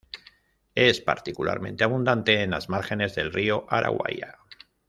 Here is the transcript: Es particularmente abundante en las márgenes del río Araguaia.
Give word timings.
Es 0.73 0.99
particularmente 0.99 1.83
abundante 1.83 2.41
en 2.41 2.49
las 2.49 2.69
márgenes 2.69 3.13
del 3.13 3.31
río 3.31 3.67
Araguaia. 3.69 4.39